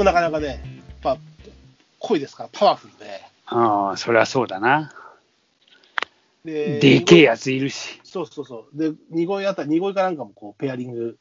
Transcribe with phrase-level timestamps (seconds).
[0.00, 0.58] もなかなかね、やっ
[1.02, 1.18] ぱ
[1.98, 3.20] 濃いですから、パワフルで。
[3.46, 4.92] ああ、そりゃそうだな。
[6.44, 8.00] ででけえやついるし。
[8.02, 8.78] そうそうそう。
[8.78, 11.18] で、2号あたり、2号かなんかもこうペアリング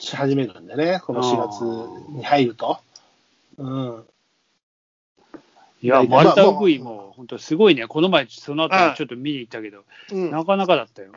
[0.00, 2.78] し始めるんでね、この4月に入ると。
[3.58, 4.04] うん。
[5.82, 7.86] いや、まあマルタウグイも本当すごいね。
[7.86, 11.12] この前、その後ちょっと見に行ったけど、うん、なかなかだったよ。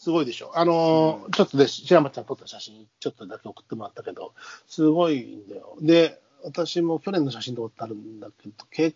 [0.00, 0.50] すごいでしょ。
[0.54, 4.32] あのーちょっとね、白松ちゃん撮った写真、ちょっとだけ送ってもらったけど、
[4.66, 5.59] すごいんだよ。
[5.80, 8.94] で、私も去年の写真撮ってあるんだけど、け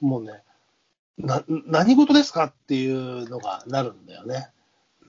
[0.00, 0.42] もうね、
[1.18, 4.48] な、何事ですかっていうのがなるんだよね。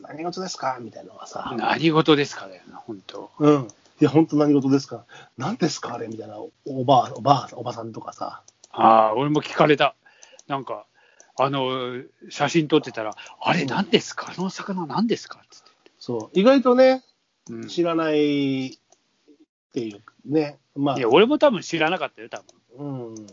[0.01, 1.53] 何事ですかみたいなのがさ。
[1.57, 3.31] 何事ですかだよな、本当。
[3.39, 3.67] うん。
[4.01, 5.05] いや、本当何事ですか
[5.37, 8.43] 何ですかあれみたいな、おばあ、おばあ、おばさんとかさ。
[8.71, 9.95] ああ、俺も聞かれた。
[10.47, 10.85] なんか、
[11.37, 14.33] あの、写真撮ってたら、あれ何ですか？
[14.37, 15.41] あの魚何ですか？
[15.49, 15.91] つって。
[15.97, 16.39] そう。
[16.39, 17.03] 意外とね、
[17.49, 18.79] うん知らない
[19.75, 20.57] っていうね。
[20.73, 22.41] まあいや、、俺も多分知らなかったよ、多
[22.77, 23.09] 分。
[23.09, 23.27] うん。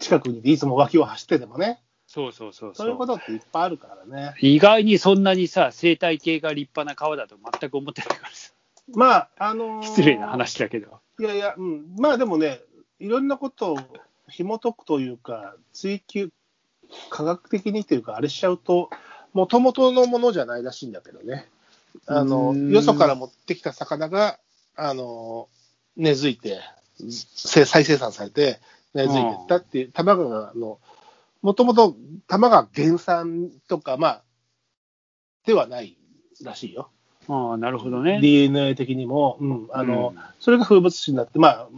[0.00, 1.80] 近くにいつも脇を走っててもね。
[2.08, 4.34] そうそうそうそういうことっていっぱいあるからね。
[4.40, 8.52] 意外にそんなにさ、生態系が立派な川だと全く思ってないからさ。
[8.94, 11.00] まあ、あのー失礼な話だけど。
[11.20, 11.94] いやいや、うん。
[11.98, 12.60] まあでもね、
[12.98, 13.78] いろんなことを
[14.28, 16.30] 紐解くというか、追求、
[17.10, 18.90] 科学的にというか、あれしちゃうと、
[19.32, 21.48] もともとのものじゃないらしいんだけどね。
[22.06, 24.38] あの、よそから持ってきた魚が、
[24.76, 25.48] あの、
[25.96, 26.60] 根付いて、
[27.10, 28.60] せ再生産されて、
[28.94, 30.78] 根付いていったっていう、卵が、あの、
[31.42, 34.22] もともと卵が原産とか、まあ、
[35.44, 35.96] ではない
[36.42, 36.90] らしいよ。
[37.28, 38.20] ああ、なるほどね。
[38.20, 41.68] DNA 的にも、うん、あの、うんそれが風物詩になって、まあ、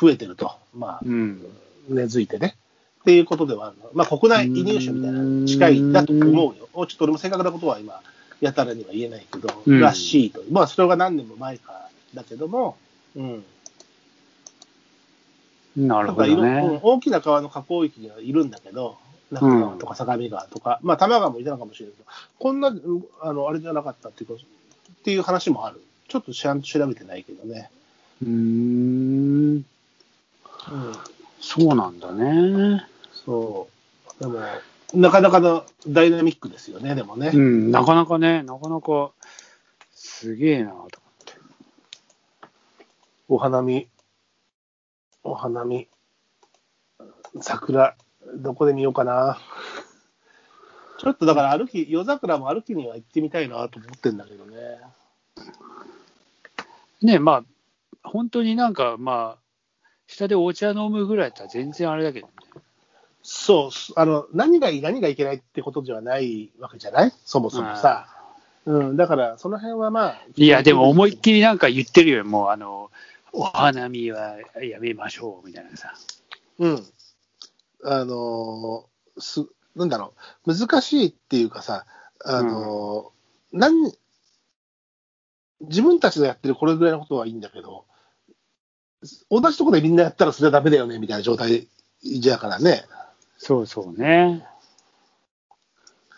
[0.00, 1.44] 増えてると、まあ、うん。
[1.88, 2.56] 根付いてね。
[3.00, 3.90] っていうことではあるの。
[3.94, 6.68] まあ、国内移入種みたいな近いんだと思うよ。
[6.72, 8.00] ちょっと俺も正確なことは今、
[8.40, 10.42] やたらには言えないけど、うんらしいと。
[10.50, 12.76] まあ、それが何年も前からだけども、
[13.16, 13.44] うん。
[15.76, 16.80] なるほどね。
[16.82, 18.96] 大きな川の河口域にはいるんだけど、
[19.30, 22.08] 中川とか相模川とか、まあ、多摩川もいたのかもしれないけど、
[22.38, 25.82] こんな、うんあの、あれじゃなかったっていうかっていう話もある。
[26.08, 27.70] ちょっとちゃんと調べてないけどね。
[28.22, 29.54] うーん。
[29.56, 29.64] うん。
[31.40, 32.86] そうなんだね。
[33.24, 33.68] そ
[34.20, 34.20] う。
[34.22, 34.40] でも、
[34.94, 37.32] なかなかのダイナミックですよね、でもね。
[37.34, 39.10] うん、なかなかね、なかなか、
[39.94, 41.03] すげえなと。
[43.26, 43.88] お花見、
[45.22, 45.88] お花見、
[47.40, 47.96] 桜、
[48.36, 49.38] どこで見ようかな。
[50.98, 54.56] ちょっとだから歩き、夜桜も歩きには行ってみたいなと思ってんだけどね。
[57.02, 57.44] ねまあ、
[58.08, 62.32] 本当になんか、まあ、下でお茶飲むぐらいだったら全然あれだけどね。
[63.22, 67.12] そう、あの、何がいい、何がいけないってことではないわけじゃない？
[67.24, 68.06] そもそもさ。
[68.66, 70.22] うん、だから、その辺はまあ。
[70.36, 72.90] いや、でも思いっきりなんか言ってるよ、もう、あの、
[73.36, 75.94] お花見はやめましょうみたいなさ。
[76.58, 76.86] うん。
[77.84, 80.14] あのーす、なんだろ
[80.46, 81.84] う、難しいっていうかさ、
[82.24, 83.92] あのーなん
[85.60, 87.84] 自分たちがやってるこれぐらいのことはいいんだけど、
[89.30, 91.68] 同じところでみんなやったらそれはダメだよね、みたいな状態
[92.02, 92.84] じゃからね。
[93.38, 94.46] そうそうね。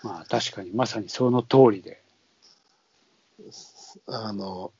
[0.02, 2.02] まあ、確かにまさにその通りで。
[4.06, 4.72] あの、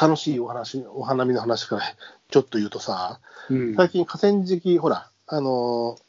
[0.00, 1.82] 楽しいお話、お花見の話から
[2.30, 3.76] ちょっと言うとさ、うん。
[3.76, 6.02] 最近河川敷、ほら、あのー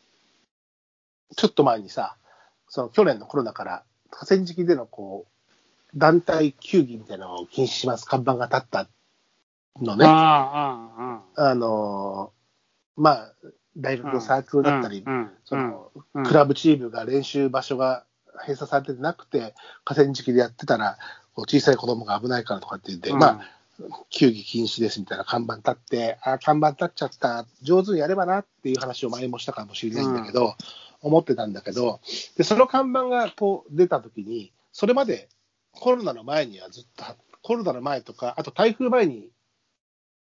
[1.38, 2.18] ちょっと前にさ、
[2.68, 8.88] その去年のコロナから河川敷でのこう、団体球技みたいなのを禁止します、看板が立った
[9.82, 10.06] のね。
[11.36, 13.34] あのーまあ、
[13.78, 15.06] 大学のサークルだったり、
[15.46, 16.24] その、うん。
[16.24, 18.06] クラブチームが練習場所が
[18.42, 20.98] 閉鎖されてなくて、河川敷でやってたら、
[21.36, 23.20] 小さい子供が危ないからとかって言って、うん。
[23.20, 23.42] まあ、
[24.10, 30.56] 球技禁止ですみたいな看板立って、あ、看板立っちゃった、上手にやればなっていう話を前もしたかもしれないんだけど、
[31.02, 32.00] 思ってたんだけど、
[32.38, 35.30] で、その看板がこう出たときに、それまで
[35.72, 37.04] コロナの前にはずっと、
[37.42, 39.30] コロナの前とか、あと台風前に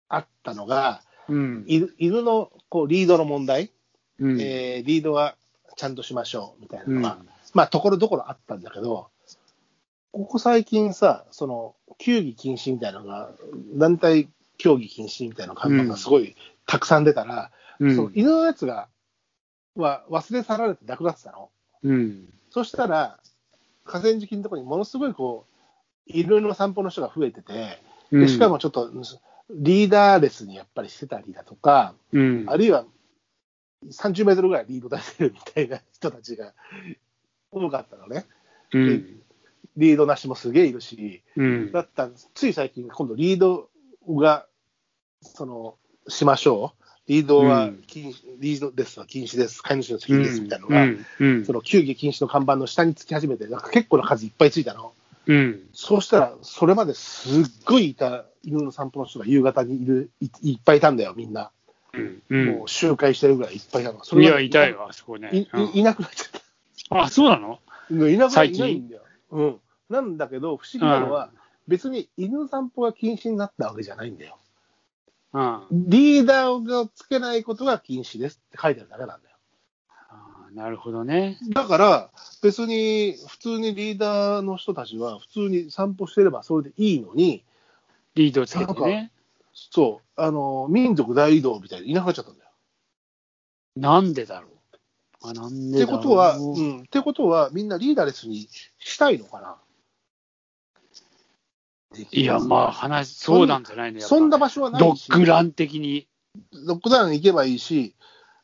[0.08, 1.66] あったのが、うん。
[1.68, 3.72] 犬犬のこうリードの問題、
[4.20, 4.42] うん。
[4.42, 5.36] えーリードは
[5.76, 6.96] ちゃんとしましょうみたいなうん。
[6.96, 7.18] のが、
[7.54, 9.10] まあ、ところどころあったんだけど、
[10.14, 13.32] ここ最近さ、その、球技禁止みたいなのが、
[13.74, 16.36] 団体競技禁止みたいな看板がすごい
[16.68, 18.88] たくさん出たら、うんその犬のやつが、
[19.76, 21.50] は忘れ去られてなくなってたの。
[21.82, 22.30] うん。
[22.52, 23.20] そしたら、
[23.84, 25.54] 河川敷のところにものすごいこう、
[26.06, 27.80] 犬の散歩の人が増えてて、
[28.12, 28.92] でしかもちょっと、
[29.50, 32.86] リーダーレスにやっぱりしてたりだとか、うん、あるいは
[33.92, 36.54] 30メートルぐらいリード出せるみたいな人たちが
[37.52, 38.26] 多かったのね。
[38.74, 39.24] うん。
[39.78, 41.72] リードなしもすげえいるし、うん。
[41.72, 43.70] だったらつい最近、今度リード
[44.08, 44.46] が、
[45.22, 45.76] その、
[46.08, 46.84] しましょう。
[47.08, 49.62] リードはうん禁止、リードですは禁止です。
[49.62, 54.94] 飼い主の責任ですみたいなのが、うんうんその球技禁止の看板の下につき始めて、なんか結構な数いっぱいついたの。
[55.26, 61.52] うんそうしたら、それまですっごいいた犬の散歩の人が夕方にいる、いいっぱいいたんだよ、みんな。
[61.94, 64.04] うんうんもう集会してるぐらいいっぱいいたの。
[64.04, 65.30] それがいや、いたよ、あそこね。
[65.34, 66.42] いいなくなっちゃっ
[66.90, 67.04] た。
[67.04, 67.60] あ、そうなの？
[67.92, 69.02] うんいなくないんだよ。
[69.34, 69.60] うん。
[69.90, 71.32] なんだけど、不思議なのは、
[71.68, 74.38] 別に犬の散歩が禁止になったわけじゃないんだよ。
[75.34, 75.68] うん。
[75.72, 79.36] リーダーがつけないことが禁止ですって書いてあるだけなんだよ。
[80.10, 81.40] あーなるほどね。
[81.50, 82.12] だから、
[82.44, 87.44] 別に、普通にリーダーの人たちは、普通に散歩してればそれでいいのに、
[88.14, 89.12] リードつけてね。
[89.54, 92.52] そう、あの、民族大移動みたいにいなくなっちゃったんだよ。
[93.76, 94.53] なんでだろう。
[95.24, 95.98] あ、なんってでだろう。
[95.98, 99.56] ことは、うん、ってことは、みんなリーダーレスにしたいのかな？
[102.12, 106.08] いや、まあ、話、そうなんじゃないのやっぱそんな場所はないドし、ッグラン的に。
[106.66, 107.96] ドッグラン行けばいいし、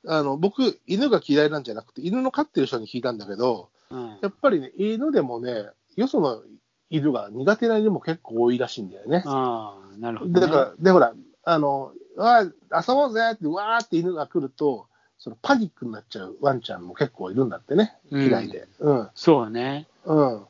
[0.08, 6.44] あの僕、犬が嫌いなんじゃなくて、犬の飼ってる人に聞いたんだけど、うんやっぱりね、犬でもね、よその
[6.92, 9.24] 犬が苦手な犬も結構多いらしいんだよね。
[9.26, 10.40] ああ、なるほど、ね。
[10.40, 14.89] でだから、で、ほら、あの、わあ、遊ぼうぜって、わーって犬が来ると、
[15.20, 18.68] そのパニックになっちゃうワンちゃんも結構いるんだってね、うん嫌いで。
[18.80, 19.10] うん。
[19.14, 19.86] そうね。
[20.06, 20.46] うん。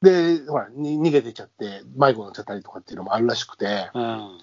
[0.00, 4.38] で、ほら、に逃げてっちゃって、迷子になっちゃったりとかっていうのもあるらしくて、うん。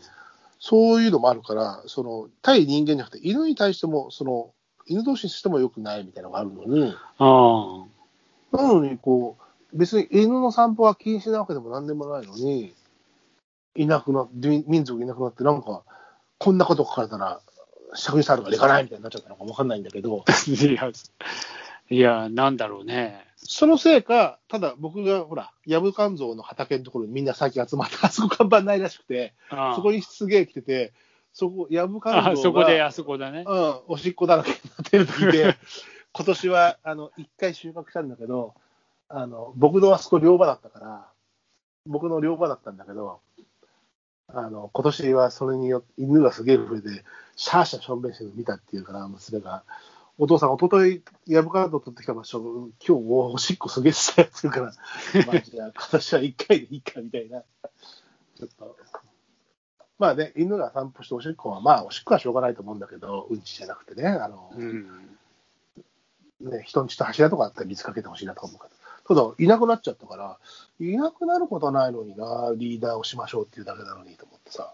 [0.59, 4.51] そういうのもあるから、その、対人間じゃなくて、犬に対しても、その、
[4.85, 7.85] 犬同士にしても良くないみたいなのがあるのに、あ
[8.51, 9.37] なのに、こ
[9.73, 12.73] う、別に犬の散歩は禁止なわけでもなんでもないのに、
[13.75, 15.83] いなくなって、民族いなくなって、なんか、
[16.37, 17.41] こんなこと書かれたら、
[17.93, 20.31] 釈にさるから行かないみたいになっちゃったのかわかんないんだけど、あ。
[20.47, 20.91] いや、
[21.89, 23.25] いや、なんだろうね。
[23.37, 30.93] そのせいか、ただ僕が、ほら、ヤブカンゾウの畑のところにみんな最近集まって、あそこ看板ないらしくて、ああそこにすげえ来てて、
[31.33, 33.45] そこ、ヤブカンゾウあが、そこで、あそこだね。
[33.47, 35.55] うん、おしっこだらけになってる時で、
[36.11, 38.53] 今年は、あの、一回収穫したんだけど、
[39.07, 41.07] あの、僕のあそこ漁場だったから、
[41.85, 43.21] 僕の漁場だったんだけど、
[44.33, 47.03] あの、今年はそれによって犬がすげえ増えて、
[47.35, 49.63] シャーシャーしょんべんしてるの見たっていうから、娘が、
[50.17, 54.73] お父さん、一昨日ヤブカード取ってきた場所、今日おしっこすげえしたやつるから、
[55.25, 57.41] まあ、じゃあ今年は一回でいいかみたいな、
[58.37, 58.75] ちょっと。
[59.97, 65.17] まあね、犬が散歩しておしっこは、まあ、おしっこはしょうがないと思うんだけど、うんちじゃなくてね、あの、うん。
[66.41, 68.78] ね、人んちと柱とかあったら水かけてほしいなと思うけど、
[69.09, 70.37] ただ、いなくなっちゃったから、
[70.79, 74.73] いなくなることはないのにな、リーダーをしましょうっていうだけなのにと思ってさ、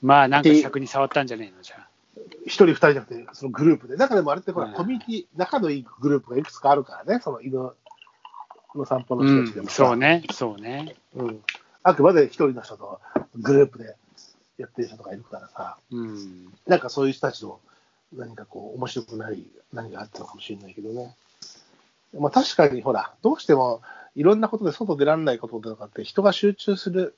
[0.00, 1.88] まあ、なんか尺に触ったんじゃねえの、じゃあ。
[2.44, 7.72] 一人、二人じゃなくて、そのグループで、中でもあれってほら、うんコミュニティ、仲のいいグループがいくつかあるからね、その犬
[8.74, 10.94] の散歩の人たちでもさ、そうね、そうね。
[11.14, 11.40] うん
[11.82, 13.00] あくまで一人の人と
[13.36, 13.96] グループで
[14.58, 16.52] やってる人とかいるからさ、うん。
[16.66, 17.60] なんかそういう人たちと
[18.12, 21.14] 何かこう、面白くない何があったのかもしれないけどね。
[22.18, 23.82] まあ確かにほら、どうしても
[24.14, 27.16] いろんなことで外出られないこととかって人が集中する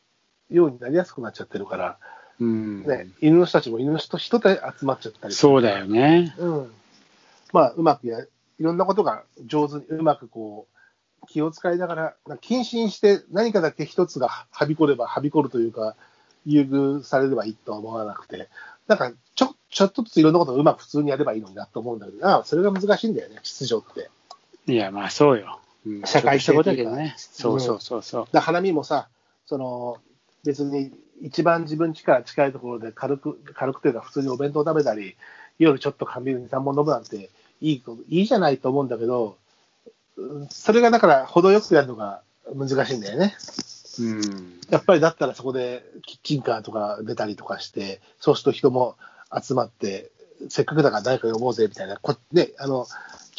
[0.51, 1.99] ようになりやすくなっちゃってるから、
[2.41, 2.87] うん。
[2.87, 6.35] ね、犬の人たちも犬の人人で集まっちゃったりそうだよね。
[6.39, 6.71] うん。
[7.53, 8.27] まあ、うまくや、い
[8.59, 10.67] ろんなことが上手に、うまくこ
[11.23, 15.97] う、気を使いながら、謹慎して何かだけ一つがはびこれば、はびこるというか、
[16.47, 18.49] 優遇されればいいとは思わなくて、
[18.87, 24.11] なんかちょ、ちょっとずついろんなことをうまく普通にやればいいのになと思うんだけど、ああ、それが難しいんだよね、秩序って。
[24.73, 25.61] いや、まあ、そうよ。
[25.87, 27.15] うん社会性というかね。
[27.17, 28.27] そうそうそうそう。
[28.33, 29.09] だ花見もさ、
[29.47, 29.97] その、
[30.45, 35.17] 別に一番自分家から近いところで軽く、軽くというか普通にお弁当食べたり、
[35.59, 39.37] 夜ちょっと缶ビール2、3本飲むなんていいいいじゃないと思うんだけど、
[40.17, 42.23] うんそれがだから程よくやるのが
[42.55, 43.35] 難しいんだよね。
[43.99, 44.61] うん。
[44.71, 48.97] やっぱりだったらそこでキッチンカーとか出たりとかして、そうすると人も
[49.43, 50.11] 集まって、
[50.49, 52.87] せっかくだから誰か呼ぼうぜみたいな、こね、あの、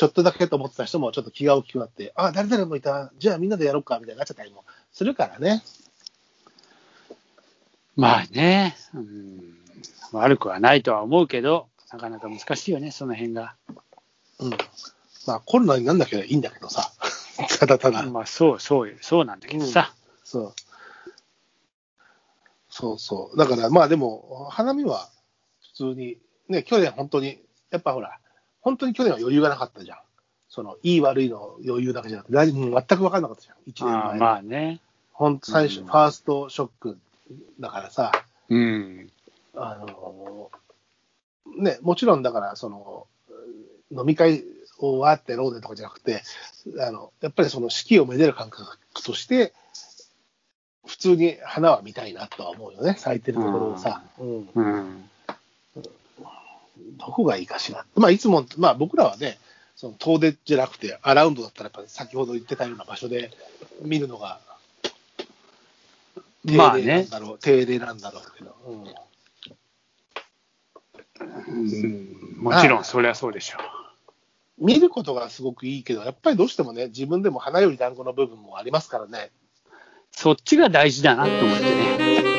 [0.01, 5.61] ちょっとだけと思ってた人もちょっと気が大きくなって、あ、誰々もいた、じゃあみんなでやろうかみたいになっちゃったりもするからね。
[7.95, 9.59] まあね、うん。
[10.11, 13.53] 悪くはないとは思うけど、なかなか難しいよね、その辺が。
[14.39, 14.49] うん。
[15.27, 16.91] まあコロナになんなきゃいいんだけどさ。
[17.59, 18.01] ただただ。
[18.07, 19.93] まあ、そうそうよ、そうなんだけどさ。
[20.23, 20.53] そう。
[22.69, 23.37] そうそう。
[23.37, 25.11] だからまあでも、花見は
[25.61, 26.17] 普通に、
[26.49, 27.39] ね、去年本当に、
[27.69, 28.17] やっぱほら、
[28.61, 29.97] 本当に去年は余裕がなかったじゃん。
[30.49, 33.55] その、いい悪いの余裕だけじゃなくて、全く分かんなかったじゃん。
[33.71, 34.79] 1年前まあね。
[35.13, 36.97] ほんと最初、うんファーストショック
[37.59, 38.11] だからさ、
[38.49, 39.09] うん。
[39.55, 40.51] あの
[41.57, 43.07] ね、もちろんだから、その、
[43.91, 44.43] 飲み会
[44.79, 46.21] をわーってやろうぜとかじゃなくて、
[46.79, 49.53] あの、やっぱりその四季をめでる感覚として、
[50.85, 54.03] 普通に花は見たいなとは思うよね、咲いてるところをさ。
[54.19, 54.49] うん。
[54.53, 55.09] うん。
[56.97, 57.85] どこがいいかしら。
[57.95, 59.37] まあ、いつも、まあ、僕らはね、
[59.75, 63.31] その遠出じゃなくて、アラウンドだったら、やっぱり先ほど言ってたような場所で
[63.81, 64.39] 見るのが、
[66.43, 68.55] まあね定例なんだろう、定例なんだろうけど。
[68.67, 68.85] うん
[72.37, 73.57] もちろん、そりゃそうでしょ
[74.57, 79.31] 見ることがすごくいいけど、やっぱりどうしてもね、自分でも花より団子の部分もありますからね。
[80.11, 82.30] そっちが大事だなと思ってね。